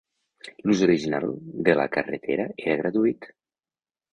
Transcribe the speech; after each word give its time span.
L'ús 0.69 0.81
original 0.85 1.27
de 1.67 1.75
la 1.81 1.85
carretera 1.99 2.49
era 2.65 2.79
gratuït. 2.81 3.29